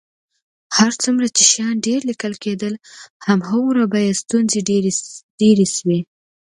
[0.77, 2.73] هر څومره چې شیان ډېر لیکل کېدل،
[3.27, 4.59] همغومره به یې ستونزې
[5.39, 5.99] ډېرې شوې.